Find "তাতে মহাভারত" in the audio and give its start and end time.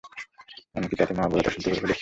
0.95-1.45